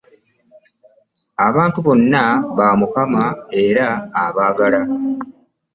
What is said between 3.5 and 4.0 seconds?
era